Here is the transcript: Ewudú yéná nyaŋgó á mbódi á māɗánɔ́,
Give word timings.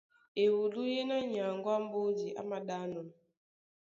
Ewudú 0.43 0.81
yéná 0.93 1.17
nyaŋgó 1.33 1.69
á 1.77 1.81
mbódi 1.85 2.27
á 2.39 2.41
māɗánɔ́, 2.49 3.05